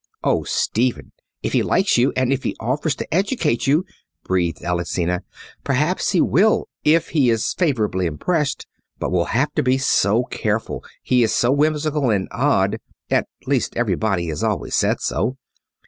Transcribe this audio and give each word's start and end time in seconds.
"Oh, 0.23 0.41
Stephen, 0.45 1.11
if 1.43 1.53
he 1.53 1.61
likes 1.61 1.95
you, 1.95 2.11
and 2.15 2.33
if 2.33 2.41
he 2.41 2.55
offers 2.59 2.95
to 2.95 3.13
educate 3.13 3.67
you!" 3.67 3.85
breathed 4.23 4.63
Alexina. 4.63 5.21
"Perhaps 5.63 6.11
he 6.11 6.19
will 6.19 6.67
if 6.83 7.09
he 7.09 7.29
is 7.29 7.53
favourably 7.53 8.07
impressed. 8.07 8.65
But 8.97 9.11
we'll 9.11 9.25
have 9.25 9.53
to 9.53 9.61
be 9.61 9.77
so 9.77 10.23
careful, 10.23 10.83
he 11.03 11.21
is 11.21 11.31
so 11.35 11.51
whimsical 11.51 12.09
and 12.09 12.27
odd, 12.31 12.77
at 13.11 13.27
least 13.45 13.77
everybody 13.77 14.25
has 14.29 14.43
always 14.43 14.73
said 14.73 15.01
so. 15.01 15.37